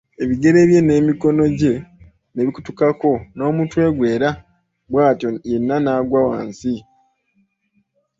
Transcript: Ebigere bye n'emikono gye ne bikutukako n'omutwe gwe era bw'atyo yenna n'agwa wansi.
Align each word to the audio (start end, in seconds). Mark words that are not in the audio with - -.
Ebigere 0.23 0.59
bye 0.69 0.79
n'emikono 0.83 1.43
gye 1.59 1.73
ne 2.33 2.41
bikutukako 2.45 3.11
n'omutwe 3.35 3.83
gwe 3.95 4.07
era 4.15 4.29
bw'atyo 4.91 5.29
yenna 5.49 5.75
n'agwa 5.81 6.21
wansi. 6.29 6.73